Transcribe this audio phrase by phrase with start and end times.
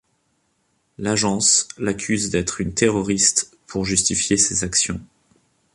[0.97, 4.99] L'Agence l'accuse d'être une terroriste pour justifier ses actions.